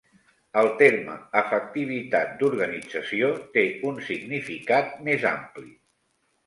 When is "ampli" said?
5.39-5.73